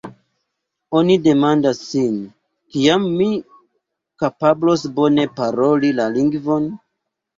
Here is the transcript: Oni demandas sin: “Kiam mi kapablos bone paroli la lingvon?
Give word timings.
Oni 1.01 1.17
demandas 1.25 1.81
sin: 1.89 2.15
“Kiam 2.77 3.05
mi 3.19 3.29
kapablos 4.25 4.89
bone 4.97 5.27
paroli 5.37 5.93
la 6.01 6.09
lingvon? 6.19 6.71